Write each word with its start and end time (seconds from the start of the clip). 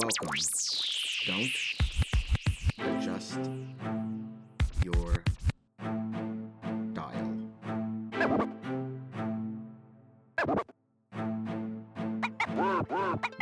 Welcome. 0.00 0.28
Don't 1.26 1.52
adjust 2.78 3.38
your 4.82 5.22
dial. 6.92 7.36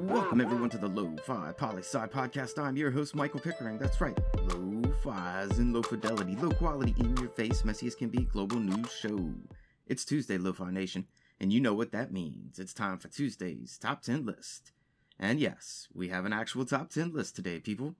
Welcome 0.00 0.40
everyone 0.40 0.70
to 0.70 0.78
the 0.78 0.86
Lo-Fi 0.86 1.52
Poli 1.56 1.78
Sci 1.78 2.06
Podcast. 2.06 2.62
I'm 2.62 2.76
your 2.76 2.92
host, 2.92 3.16
Michael 3.16 3.40
Pickering. 3.40 3.78
That's 3.78 4.00
right, 4.00 4.16
Lo-Fi's 4.44 5.58
in 5.58 5.72
low 5.72 5.82
fidelity, 5.82 6.36
low 6.36 6.50
quality, 6.52 6.94
in 7.00 7.16
your 7.16 7.30
face, 7.30 7.64
messy 7.64 7.88
as 7.88 7.96
can 7.96 8.08
be, 8.08 8.24
global 8.24 8.60
news 8.60 8.92
show. 8.92 9.32
It's 9.88 10.04
Tuesday, 10.04 10.38
Lo-Fi 10.38 10.70
Nation, 10.70 11.06
and 11.40 11.52
you 11.52 11.60
know 11.60 11.74
what 11.74 11.90
that 11.90 12.12
means. 12.12 12.60
It's 12.60 12.72
time 12.72 12.98
for 12.98 13.08
Tuesday's 13.08 13.78
Top 13.78 14.02
10 14.02 14.24
list. 14.24 14.70
And 15.18 15.40
yes, 15.40 15.88
we 15.94 16.08
have 16.08 16.24
an 16.24 16.32
actual 16.32 16.64
top 16.64 16.90
10 16.90 17.12
list 17.12 17.36
today, 17.36 17.58
people. 17.58 17.94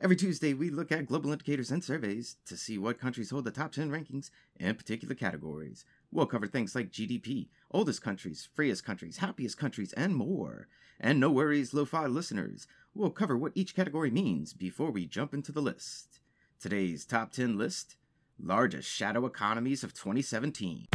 Every 0.00 0.16
Tuesday, 0.16 0.54
we 0.54 0.70
look 0.70 0.90
at 0.90 1.06
global 1.06 1.30
indicators 1.30 1.70
and 1.70 1.84
surveys 1.84 2.36
to 2.46 2.56
see 2.56 2.78
what 2.78 2.98
countries 2.98 3.30
hold 3.30 3.44
the 3.44 3.50
top 3.50 3.72
10 3.72 3.90
rankings 3.90 4.30
in 4.58 4.74
particular 4.74 5.14
categories. 5.14 5.84
We'll 6.10 6.26
cover 6.26 6.46
things 6.46 6.74
like 6.74 6.90
GDP, 6.90 7.48
oldest 7.70 8.02
countries, 8.02 8.48
freest 8.54 8.84
countries, 8.84 9.18
happiest 9.18 9.58
countries, 9.58 9.92
and 9.92 10.16
more. 10.16 10.66
And 10.98 11.20
no 11.20 11.30
worries, 11.30 11.74
lo 11.74 11.84
fi 11.84 12.06
listeners, 12.06 12.66
we'll 12.94 13.10
cover 13.10 13.36
what 13.36 13.52
each 13.54 13.76
category 13.76 14.10
means 14.10 14.54
before 14.54 14.90
we 14.90 15.06
jump 15.06 15.34
into 15.34 15.52
the 15.52 15.62
list. 15.62 16.20
Today's 16.58 17.04
top 17.04 17.32
10 17.32 17.58
list 17.58 17.96
largest 18.42 18.88
shadow 18.88 19.24
economies 19.26 19.84
of 19.84 19.94
2017. 19.94 20.88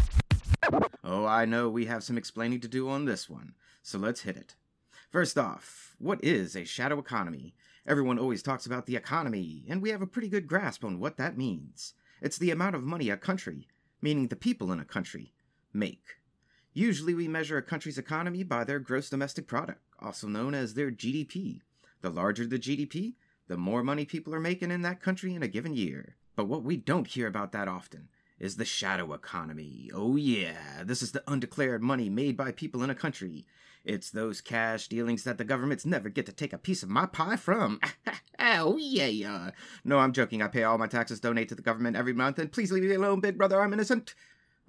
Oh, 1.03 1.25
I 1.25 1.45
know 1.45 1.69
we 1.69 1.85
have 1.85 2.03
some 2.03 2.17
explaining 2.17 2.59
to 2.61 2.67
do 2.67 2.89
on 2.89 3.05
this 3.05 3.29
one, 3.29 3.53
so 3.81 3.97
let's 3.97 4.21
hit 4.21 4.35
it. 4.35 4.55
First 5.09 5.37
off, 5.37 5.95
what 5.99 6.21
is 6.21 6.53
a 6.53 6.65
shadow 6.65 6.99
economy? 6.99 7.55
Everyone 7.87 8.19
always 8.19 8.43
talks 8.43 8.65
about 8.65 8.87
the 8.87 8.97
economy, 8.97 9.63
and 9.69 9.81
we 9.81 9.89
have 9.91 10.01
a 10.01 10.07
pretty 10.07 10.27
good 10.27 10.47
grasp 10.47 10.83
on 10.83 10.99
what 10.99 11.15
that 11.15 11.37
means. 11.37 11.93
It's 12.21 12.37
the 12.37 12.51
amount 12.51 12.75
of 12.75 12.83
money 12.83 13.09
a 13.09 13.15
country, 13.15 13.69
meaning 14.01 14.27
the 14.27 14.35
people 14.35 14.69
in 14.69 14.81
a 14.81 14.85
country, 14.85 15.33
make. 15.71 16.17
Usually 16.73 17.13
we 17.13 17.29
measure 17.29 17.57
a 17.57 17.61
country's 17.61 17.97
economy 17.97 18.43
by 18.43 18.65
their 18.65 18.79
gross 18.79 19.09
domestic 19.09 19.47
product, 19.47 19.81
also 19.97 20.27
known 20.27 20.53
as 20.53 20.73
their 20.73 20.91
GDP. 20.91 21.61
The 22.01 22.09
larger 22.09 22.45
the 22.45 22.59
GDP, 22.59 23.13
the 23.47 23.55
more 23.55 23.83
money 23.83 24.03
people 24.03 24.35
are 24.35 24.41
making 24.41 24.71
in 24.71 24.81
that 24.81 25.01
country 25.01 25.33
in 25.33 25.41
a 25.41 25.47
given 25.47 25.73
year. 25.73 26.17
But 26.35 26.49
what 26.49 26.63
we 26.63 26.75
don't 26.75 27.07
hear 27.07 27.27
about 27.27 27.53
that 27.53 27.69
often 27.69 28.09
is 28.39 28.57
the 28.57 28.65
shadow 28.65 29.13
economy. 29.13 29.89
Oh, 29.93 30.15
yeah, 30.15 30.83
this 30.83 31.01
is 31.01 31.11
the 31.11 31.23
undeclared 31.27 31.81
money 31.81 32.09
made 32.09 32.37
by 32.37 32.51
people 32.51 32.83
in 32.83 32.89
a 32.89 32.95
country. 32.95 33.45
It's 33.83 34.09
those 34.09 34.41
cash 34.41 34.87
dealings 34.87 35.23
that 35.23 35.37
the 35.37 35.45
governments 35.45 35.85
never 35.85 36.09
get 36.09 36.25
to 36.25 36.33
take 36.33 36.53
a 36.53 36.57
piece 36.57 36.83
of 36.83 36.89
my 36.89 37.05
pie 37.05 37.37
from. 37.37 37.79
oh, 38.39 38.77
yeah. 38.77 39.05
yeah. 39.05 39.51
No, 39.85 39.99
I'm 39.99 40.11
joking. 40.11 40.41
I 40.41 40.49
pay 40.49 40.63
all 40.63 40.77
my 40.77 40.87
taxes, 40.87 41.19
donate 41.19 41.49
to 41.49 41.55
the 41.55 41.61
government 41.61 41.95
every 41.95 42.13
month, 42.13 42.37
and 42.37 42.51
please 42.51 42.71
leave 42.71 42.83
me 42.83 42.93
alone, 42.93 43.21
big 43.21 43.37
brother. 43.37 43.61
I'm 43.61 43.73
innocent. 43.73 44.13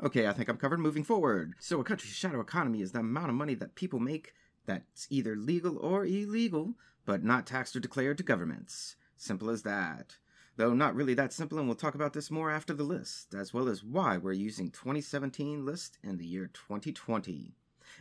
Okay, 0.02 0.28
I 0.28 0.32
think 0.32 0.48
I'm 0.48 0.56
covered 0.56 0.78
moving 0.78 1.02
forward. 1.02 1.54
So, 1.58 1.80
a 1.80 1.84
country's 1.84 2.14
shadow 2.14 2.40
economy 2.40 2.80
is 2.80 2.92
the 2.92 3.00
amount 3.00 3.30
of 3.30 3.34
money 3.34 3.54
that 3.54 3.74
people 3.74 3.98
make 3.98 4.32
that's 4.66 5.08
either 5.10 5.34
legal 5.34 5.78
or 5.78 6.04
illegal, 6.04 6.74
but 7.04 7.24
not 7.24 7.46
taxed 7.46 7.74
or 7.74 7.80
declared 7.80 8.18
to 8.18 8.22
governments. 8.22 8.94
Simple 9.16 9.50
as 9.50 9.62
that. 9.62 10.18
Though 10.58 10.74
not 10.74 10.96
really 10.96 11.14
that 11.14 11.32
simple, 11.32 11.56
and 11.60 11.68
we'll 11.68 11.76
talk 11.76 11.94
about 11.94 12.14
this 12.14 12.32
more 12.32 12.50
after 12.50 12.74
the 12.74 12.82
list, 12.82 13.32
as 13.32 13.54
well 13.54 13.68
as 13.68 13.84
why 13.84 14.16
we're 14.16 14.32
using 14.32 14.72
2017 14.72 15.64
list 15.64 15.98
in 16.02 16.18
the 16.18 16.26
year 16.26 16.50
2020. 16.52 17.54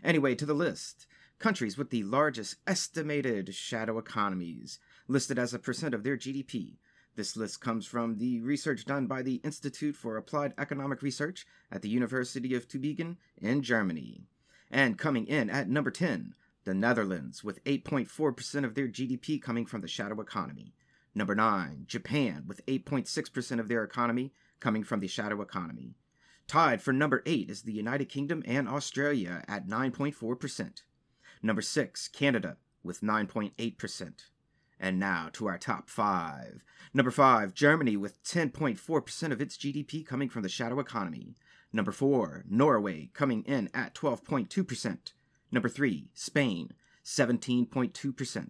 Anyway, 0.03 0.33
to 0.33 0.43
the 0.43 0.55
list. 0.55 1.05
Countries 1.37 1.77
with 1.77 1.91
the 1.91 2.01
largest 2.01 2.55
estimated 2.65 3.53
shadow 3.53 3.99
economies, 3.99 4.79
listed 5.07 5.37
as 5.37 5.53
a 5.53 5.59
percent 5.59 5.93
of 5.93 6.01
their 6.01 6.17
GDP. 6.17 6.77
This 7.15 7.37
list 7.37 7.61
comes 7.61 7.85
from 7.85 8.17
the 8.17 8.39
research 8.39 8.85
done 8.85 9.05
by 9.05 9.21
the 9.21 9.35
Institute 9.43 9.95
for 9.95 10.17
Applied 10.17 10.55
Economic 10.57 11.03
Research 11.03 11.45
at 11.71 11.83
the 11.83 11.89
University 11.89 12.55
of 12.55 12.67
Tübingen 12.67 13.17
in 13.39 13.61
Germany. 13.61 14.23
And 14.71 14.97
coming 14.97 15.27
in 15.27 15.51
at 15.51 15.69
number 15.69 15.91
10, 15.91 16.33
the 16.63 16.73
Netherlands, 16.73 17.43
with 17.43 17.63
8.4% 17.65 18.65
of 18.65 18.73
their 18.73 18.87
GDP 18.87 19.39
coming 19.39 19.67
from 19.67 19.81
the 19.81 19.87
shadow 19.87 20.19
economy. 20.19 20.73
Number 21.17 21.33
9, 21.33 21.85
Japan, 21.87 22.43
with 22.45 22.63
8.6% 22.67 23.59
of 23.59 23.67
their 23.67 23.83
economy 23.83 24.33
coming 24.59 24.83
from 24.83 24.99
the 24.99 25.07
shadow 25.07 25.41
economy. 25.41 25.95
Tied 26.45 26.79
for 26.79 26.93
number 26.93 27.23
8 27.25 27.49
is 27.49 27.63
the 27.63 27.73
United 27.73 28.05
Kingdom 28.05 28.43
and 28.45 28.69
Australia 28.69 29.43
at 29.47 29.67
9.4%. 29.67 30.83
Number 31.41 31.63
6, 31.63 32.07
Canada, 32.09 32.57
with 32.83 33.01
9.8%. 33.01 34.11
And 34.79 34.99
now 34.99 35.29
to 35.33 35.47
our 35.47 35.57
top 35.57 35.89
5. 35.89 36.61
Number 36.93 37.09
5, 37.09 37.55
Germany, 37.55 37.97
with 37.97 38.23
10.4% 38.23 39.31
of 39.31 39.41
its 39.41 39.57
GDP 39.57 40.05
coming 40.05 40.29
from 40.29 40.43
the 40.43 40.49
shadow 40.49 40.79
economy. 40.79 41.33
Number 41.73 41.91
4, 41.91 42.45
Norway, 42.47 43.09
coming 43.15 43.41
in 43.45 43.71
at 43.73 43.95
12.2%. 43.95 44.97
Number 45.51 45.67
3, 45.67 46.09
Spain, 46.13 46.73
17.2%. 47.03 48.47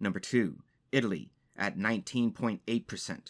Number 0.00 0.18
2, 0.18 0.56
Italy, 0.90 1.30
at 1.60 1.78
19.8%. 1.78 3.20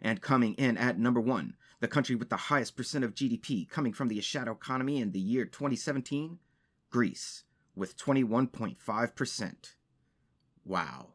And 0.00 0.22
coming 0.22 0.54
in 0.54 0.78
at 0.78 0.98
number 0.98 1.20
1, 1.20 1.54
the 1.80 1.88
country 1.88 2.14
with 2.14 2.30
the 2.30 2.36
highest 2.36 2.76
percent 2.76 3.04
of 3.04 3.14
GDP 3.14 3.68
coming 3.68 3.92
from 3.92 4.08
the 4.08 4.20
shadow 4.20 4.52
economy 4.52 5.00
in 5.00 5.12
the 5.12 5.20
year 5.20 5.44
2017, 5.44 6.38
Greece, 6.90 7.42
with 7.74 7.98
21.5%. 7.98 9.54
Wow. 10.64 11.08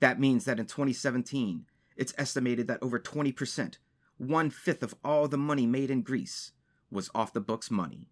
That 0.00 0.18
means 0.18 0.44
that 0.44 0.58
in 0.58 0.66
2017, 0.66 1.66
it's 1.96 2.14
estimated 2.18 2.66
that 2.66 2.82
over 2.82 2.98
20%, 2.98 3.78
one 4.16 4.50
fifth 4.50 4.82
of 4.82 4.94
all 5.04 5.28
the 5.28 5.38
money 5.38 5.66
made 5.66 5.90
in 5.90 6.02
Greece, 6.02 6.52
was 6.90 7.10
off 7.14 7.32
the 7.32 7.40
books 7.40 7.70
money. 7.70 8.10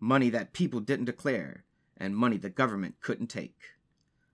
Money 0.00 0.30
that 0.30 0.52
people 0.52 0.80
didn't 0.80 1.04
declare, 1.06 1.64
and 1.96 2.16
money 2.16 2.36
the 2.36 2.50
government 2.50 2.96
couldn't 3.00 3.28
take. 3.28 3.58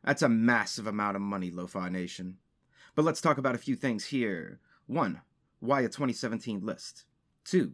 That's 0.04 0.22
a 0.22 0.28
massive 0.28 0.87
amount 0.87 1.16
of 1.16 1.22
money, 1.22 1.50
Lo-Fi 1.50 1.88
Nation. 1.88 2.38
But 3.00 3.06
let's 3.06 3.22
talk 3.22 3.38
about 3.38 3.55
a 3.55 3.59
few 3.59 3.77
things 3.77 4.05
here. 4.05 4.61
One, 4.87 5.22
why 5.59 5.81
a 5.81 5.84
2017 5.84 6.61
list? 6.61 7.06
Two, 7.47 7.72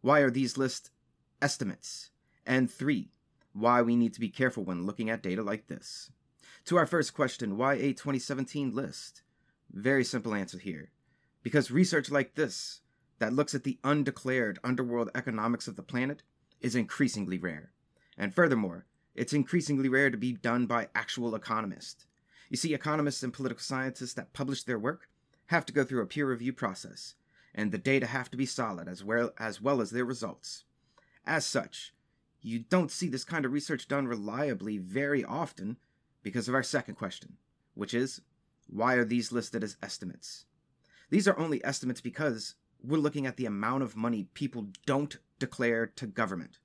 why 0.00 0.20
are 0.20 0.30
these 0.30 0.56
lists 0.56 0.90
estimates? 1.42 2.08
And 2.46 2.70
three, 2.70 3.10
why 3.52 3.82
we 3.82 3.96
need 3.96 4.14
to 4.14 4.20
be 4.20 4.30
careful 4.30 4.64
when 4.64 4.86
looking 4.86 5.10
at 5.10 5.22
data 5.22 5.42
like 5.42 5.66
this. 5.66 6.10
To 6.64 6.78
our 6.78 6.86
first 6.86 7.12
question, 7.12 7.58
why 7.58 7.74
a 7.74 7.92
2017 7.92 8.74
list? 8.74 9.20
Very 9.70 10.04
simple 10.04 10.34
answer 10.34 10.58
here. 10.58 10.90
Because 11.42 11.70
research 11.70 12.10
like 12.10 12.34
this, 12.34 12.80
that 13.18 13.34
looks 13.34 13.54
at 13.54 13.64
the 13.64 13.78
undeclared 13.84 14.58
underworld 14.64 15.10
economics 15.14 15.68
of 15.68 15.76
the 15.76 15.82
planet, 15.82 16.22
is 16.62 16.74
increasingly 16.74 17.36
rare. 17.36 17.72
And 18.16 18.34
furthermore, 18.34 18.86
it's 19.14 19.34
increasingly 19.34 19.90
rare 19.90 20.10
to 20.10 20.16
be 20.16 20.32
done 20.32 20.64
by 20.64 20.88
actual 20.94 21.34
economists. 21.34 22.06
You 22.52 22.58
see, 22.58 22.74
economists 22.74 23.22
and 23.22 23.32
political 23.32 23.62
scientists 23.62 24.12
that 24.12 24.34
publish 24.34 24.64
their 24.64 24.78
work 24.78 25.08
have 25.46 25.64
to 25.64 25.72
go 25.72 25.84
through 25.84 26.02
a 26.02 26.06
peer 26.06 26.28
review 26.28 26.52
process, 26.52 27.14
and 27.54 27.72
the 27.72 27.78
data 27.78 28.04
have 28.04 28.30
to 28.30 28.36
be 28.36 28.44
solid 28.44 28.88
as 28.88 29.02
well 29.02 29.32
as, 29.38 29.62
well 29.62 29.80
as 29.80 29.88
their 29.88 30.04
results. 30.04 30.64
As 31.24 31.46
such, 31.46 31.94
you 32.42 32.58
don't 32.58 32.90
see 32.90 33.08
this 33.08 33.24
kind 33.24 33.46
of 33.46 33.54
research 33.54 33.88
done 33.88 34.06
reliably 34.06 34.76
very 34.76 35.24
often 35.24 35.78
because 36.22 36.46
of 36.46 36.54
our 36.54 36.62
second 36.62 36.96
question, 36.96 37.38
which 37.72 37.94
is 37.94 38.20
why 38.68 38.96
are 38.96 39.04
these 39.06 39.32
listed 39.32 39.64
as 39.64 39.78
estimates? 39.82 40.44
These 41.08 41.26
are 41.26 41.38
only 41.38 41.64
estimates 41.64 42.02
because 42.02 42.56
we're 42.84 42.98
looking 42.98 43.26
at 43.26 43.38
the 43.38 43.46
amount 43.46 43.82
of 43.82 43.96
money 43.96 44.28
people 44.34 44.66
don't 44.84 45.16
declare 45.38 45.86
to 45.86 46.06
government. 46.06 46.58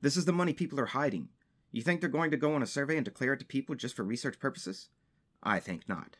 This 0.00 0.16
is 0.16 0.26
the 0.26 0.32
money 0.32 0.52
people 0.52 0.78
are 0.78 0.86
hiding. 0.86 1.30
You 1.72 1.82
think 1.82 2.00
they're 2.00 2.08
going 2.08 2.30
to 2.30 2.36
go 2.36 2.54
on 2.54 2.62
a 2.62 2.66
survey 2.66 2.94
and 2.94 3.04
declare 3.04 3.32
it 3.32 3.40
to 3.40 3.44
people 3.44 3.74
just 3.74 3.96
for 3.96 4.04
research 4.04 4.38
purposes? 4.38 4.90
I 5.42 5.60
think 5.60 5.88
not. 5.88 6.16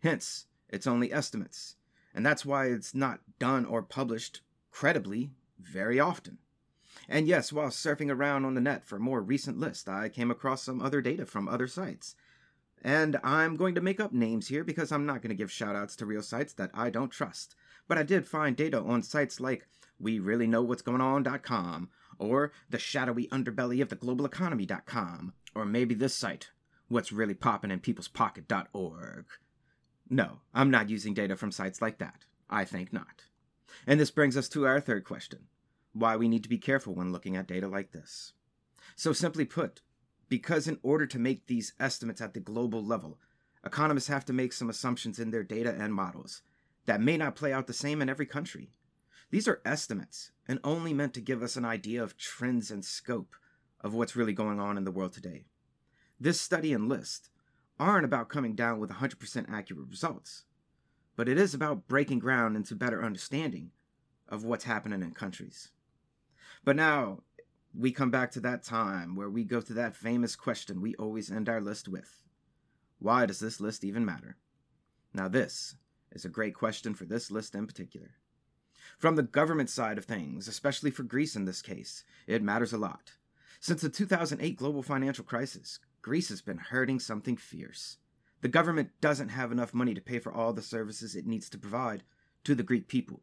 Hence, 0.00 0.46
it's 0.68 0.86
only 0.86 1.12
estimates, 1.12 1.76
and 2.14 2.24
that's 2.24 2.44
why 2.44 2.66
it's 2.66 2.94
not 2.94 3.20
done 3.38 3.64
or 3.64 3.82
published 3.82 4.40
credibly 4.70 5.30
very 5.58 6.00
often. 6.00 6.38
And 7.08 7.26
yes, 7.26 7.52
while 7.52 7.68
surfing 7.68 8.10
around 8.10 8.44
on 8.44 8.54
the 8.54 8.60
net 8.60 8.84
for 8.84 8.96
a 8.96 9.00
more 9.00 9.20
recent 9.20 9.58
lists, 9.58 9.88
I 9.88 10.08
came 10.08 10.30
across 10.30 10.62
some 10.62 10.80
other 10.80 11.00
data 11.00 11.26
from 11.26 11.48
other 11.48 11.66
sites. 11.66 12.14
And 12.82 13.18
I'm 13.22 13.56
going 13.56 13.74
to 13.76 13.80
make 13.80 14.00
up 14.00 14.12
names 14.12 14.48
here 14.48 14.64
because 14.64 14.90
I'm 14.90 15.06
not 15.06 15.22
going 15.22 15.30
to 15.30 15.36
give 15.36 15.50
shoutouts 15.50 15.96
to 15.96 16.06
real 16.06 16.22
sites 16.22 16.52
that 16.54 16.70
I 16.74 16.90
don't 16.90 17.10
trust. 17.10 17.54
But 17.86 17.98
I 17.98 18.02
did 18.02 18.26
find 18.26 18.56
data 18.56 18.80
on 18.80 19.02
sites 19.02 19.40
like 19.40 19.68
we 20.00 20.18
really 20.18 20.46
know 20.46 20.62
what's 20.62 20.82
going 20.82 21.00
on.com 21.00 21.90
or 22.18 22.52
the 22.68 22.78
shadowy 22.78 23.28
underbelly 23.28 23.80
of 23.80 23.88
the 23.88 23.96
global 23.96 24.24
economy.com 24.24 25.32
or 25.54 25.64
maybe 25.64 25.94
this 25.94 26.14
site 26.14 26.50
what's 26.92 27.12
really 27.12 27.34
poppin' 27.34 27.70
in 27.70 27.80
people's 27.80 28.08
pocket.org. 28.08 29.24
No, 30.08 30.40
I'm 30.54 30.70
not 30.70 30.90
using 30.90 31.14
data 31.14 31.36
from 31.36 31.50
sites 31.50 31.80
like 31.80 31.98
that. 31.98 32.26
I 32.50 32.64
think 32.64 32.92
not. 32.92 33.24
And 33.86 33.98
this 33.98 34.10
brings 34.10 34.36
us 34.36 34.48
to 34.50 34.66
our 34.66 34.80
third 34.80 35.04
question 35.04 35.48
why 35.94 36.16
we 36.16 36.28
need 36.28 36.42
to 36.42 36.48
be 36.48 36.58
careful 36.58 36.94
when 36.94 37.12
looking 37.12 37.36
at 37.36 37.46
data 37.46 37.68
like 37.68 37.92
this. 37.92 38.32
So, 38.96 39.12
simply 39.12 39.44
put, 39.44 39.82
because 40.28 40.66
in 40.66 40.78
order 40.82 41.06
to 41.06 41.18
make 41.18 41.46
these 41.46 41.74
estimates 41.78 42.20
at 42.20 42.34
the 42.34 42.40
global 42.40 42.84
level, 42.84 43.18
economists 43.64 44.08
have 44.08 44.24
to 44.26 44.32
make 44.32 44.52
some 44.52 44.70
assumptions 44.70 45.18
in 45.18 45.30
their 45.30 45.42
data 45.42 45.74
and 45.78 45.92
models 45.92 46.42
that 46.86 47.00
may 47.00 47.16
not 47.16 47.36
play 47.36 47.52
out 47.52 47.66
the 47.66 47.72
same 47.72 48.00
in 48.00 48.08
every 48.08 48.26
country. 48.26 48.70
These 49.30 49.48
are 49.48 49.62
estimates 49.64 50.32
and 50.48 50.58
only 50.64 50.92
meant 50.92 51.14
to 51.14 51.20
give 51.20 51.42
us 51.42 51.56
an 51.56 51.64
idea 51.64 52.02
of 52.02 52.16
trends 52.16 52.70
and 52.70 52.84
scope 52.84 53.36
of 53.80 53.94
what's 53.94 54.16
really 54.16 54.32
going 54.32 54.60
on 54.60 54.76
in 54.76 54.84
the 54.84 54.90
world 54.90 55.12
today. 55.12 55.46
This 56.22 56.40
study 56.40 56.72
and 56.72 56.88
list 56.88 57.30
aren't 57.80 58.04
about 58.04 58.28
coming 58.28 58.54
down 58.54 58.78
with 58.78 58.90
100% 58.90 59.50
accurate 59.50 59.88
results, 59.88 60.44
but 61.16 61.28
it 61.28 61.36
is 61.36 61.52
about 61.52 61.88
breaking 61.88 62.20
ground 62.20 62.54
into 62.54 62.76
better 62.76 63.04
understanding 63.04 63.72
of 64.28 64.44
what's 64.44 64.62
happening 64.62 65.02
in 65.02 65.14
countries. 65.14 65.72
But 66.62 66.76
now 66.76 67.24
we 67.76 67.90
come 67.90 68.12
back 68.12 68.30
to 68.32 68.40
that 68.40 68.62
time 68.62 69.16
where 69.16 69.28
we 69.28 69.42
go 69.42 69.60
to 69.62 69.72
that 69.74 69.96
famous 69.96 70.36
question 70.36 70.80
we 70.80 70.94
always 70.94 71.28
end 71.28 71.48
our 71.48 71.60
list 71.60 71.88
with 71.88 72.22
Why 73.00 73.26
does 73.26 73.40
this 73.40 73.60
list 73.60 73.82
even 73.82 74.04
matter? 74.04 74.36
Now, 75.12 75.26
this 75.26 75.74
is 76.12 76.24
a 76.24 76.28
great 76.28 76.54
question 76.54 76.94
for 76.94 77.04
this 77.04 77.32
list 77.32 77.56
in 77.56 77.66
particular. 77.66 78.12
From 78.96 79.16
the 79.16 79.24
government 79.24 79.70
side 79.70 79.98
of 79.98 80.04
things, 80.04 80.46
especially 80.46 80.92
for 80.92 81.02
Greece 81.02 81.34
in 81.34 81.46
this 81.46 81.62
case, 81.62 82.04
it 82.28 82.44
matters 82.44 82.72
a 82.72 82.78
lot. 82.78 83.14
Since 83.58 83.82
the 83.82 83.88
2008 83.88 84.56
global 84.56 84.84
financial 84.84 85.24
crisis, 85.24 85.80
Greece 86.02 86.28
has 86.30 86.42
been 86.42 86.58
hurting 86.58 86.98
something 86.98 87.36
fierce. 87.36 87.98
The 88.40 88.48
government 88.48 88.90
doesn't 89.00 89.28
have 89.28 89.52
enough 89.52 89.72
money 89.72 89.94
to 89.94 90.00
pay 90.00 90.18
for 90.18 90.32
all 90.32 90.52
the 90.52 90.60
services 90.60 91.14
it 91.14 91.26
needs 91.26 91.48
to 91.50 91.58
provide 91.58 92.02
to 92.42 92.56
the 92.56 92.64
Greek 92.64 92.88
people. 92.88 93.20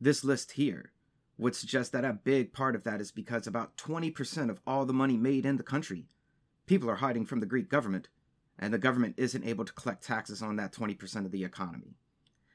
This 0.00 0.22
list 0.22 0.52
here 0.52 0.92
would 1.36 1.56
suggest 1.56 1.90
that 1.92 2.04
a 2.04 2.12
big 2.12 2.52
part 2.52 2.76
of 2.76 2.84
that 2.84 3.00
is 3.00 3.10
because 3.10 3.46
about 3.46 3.76
20% 3.76 4.50
of 4.50 4.60
all 4.66 4.86
the 4.86 4.92
money 4.92 5.16
made 5.16 5.44
in 5.44 5.56
the 5.56 5.64
country, 5.64 6.06
people 6.66 6.88
are 6.88 6.96
hiding 6.96 7.26
from 7.26 7.40
the 7.40 7.46
Greek 7.46 7.68
government, 7.68 8.08
and 8.56 8.72
the 8.72 8.78
government 8.78 9.14
isn't 9.16 9.44
able 9.44 9.64
to 9.64 9.72
collect 9.72 10.04
taxes 10.04 10.40
on 10.40 10.54
that 10.56 10.72
20% 10.72 11.24
of 11.24 11.32
the 11.32 11.44
economy. 11.44 11.96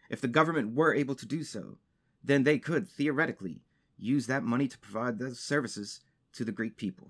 If 0.10 0.22
the 0.22 0.28
government 0.30 0.76
were 0.76 0.96
able 0.96 1.16
to 1.16 1.26
do 1.26 1.44
so, 1.44 1.78
then 2.24 2.44
they 2.44 2.58
could 2.58 2.88
theoretically 2.88 3.62
use 3.98 4.28
that 4.28 4.44
money 4.44 4.68
to 4.70 4.80
provide 4.80 5.20
those 5.20 5.40
services 5.40 6.00
to 6.34 6.46
the 6.46 6.52
Greek 6.52 6.78
people. 6.78 7.10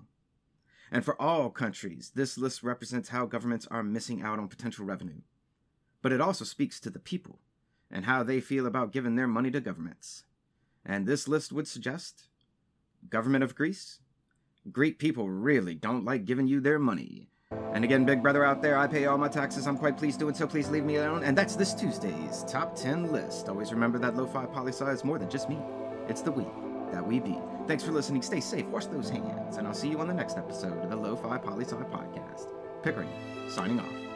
And 0.92 1.06
for 1.06 1.20
all 1.20 1.48
countries, 1.48 2.12
this 2.14 2.36
list 2.36 2.62
represents 2.62 3.08
how 3.08 3.24
governments 3.24 3.66
are 3.70 3.82
missing 3.82 4.20
out 4.22 4.38
on 4.38 4.46
potential 4.46 4.84
revenue. 4.84 5.22
But 6.02 6.12
it 6.12 6.20
also 6.20 6.44
speaks 6.44 6.78
to 6.80 6.90
the 6.90 6.98
people 6.98 7.40
and 7.90 8.04
how 8.04 8.22
they 8.22 8.40
feel 8.40 8.66
about 8.66 8.92
giving 8.92 9.16
their 9.16 9.26
money 9.26 9.50
to 9.52 9.60
governments. 9.60 10.24
And 10.84 11.06
this 11.06 11.26
list 11.26 11.50
would 11.50 11.66
suggest 11.66 12.28
government 13.08 13.42
of 13.42 13.54
Greece, 13.54 14.00
Greek 14.70 14.98
people 14.98 15.30
really 15.30 15.74
don't 15.74 16.04
like 16.04 16.26
giving 16.26 16.46
you 16.46 16.60
their 16.60 16.78
money. 16.78 17.30
And 17.72 17.84
again, 17.84 18.04
big 18.04 18.22
brother 18.22 18.44
out 18.44 18.60
there, 18.60 18.76
I 18.76 18.86
pay 18.86 19.06
all 19.06 19.16
my 19.16 19.28
taxes. 19.28 19.66
I'm 19.66 19.78
quite 19.78 19.96
pleased 19.96 20.18
doing 20.18 20.34
so. 20.34 20.46
Please 20.46 20.68
leave 20.68 20.84
me 20.84 20.96
alone. 20.96 21.24
And 21.24 21.36
that's 21.36 21.56
this 21.56 21.72
Tuesday's 21.72 22.44
top 22.46 22.76
10 22.76 23.10
list. 23.10 23.48
Always 23.48 23.72
remember 23.72 23.98
that 23.98 24.14
lo-fi 24.14 24.44
poli 24.44 24.72
is 24.72 25.04
more 25.04 25.18
than 25.18 25.30
just 25.30 25.48
me. 25.48 25.58
It's 26.08 26.20
the 26.20 26.32
we 26.32 26.44
that 26.92 27.06
we 27.06 27.18
be. 27.18 27.38
Thanks 27.66 27.84
for 27.84 27.92
listening. 27.92 28.22
Stay 28.22 28.40
safe. 28.40 28.66
Wash 28.66 28.86
those 28.86 29.08
hands. 29.08 29.56
And 29.56 29.66
I'll 29.66 29.74
see 29.74 29.88
you 29.88 30.00
on 30.00 30.08
the 30.08 30.14
next 30.14 30.36
episode 30.36 30.78
of 30.82 30.90
the 30.90 30.96
Lo-Fi 30.96 31.38
Poli 31.38 31.64
Podcast. 31.64 32.46
Pickering, 32.82 33.08
signing 33.48 33.78
off. 33.80 34.11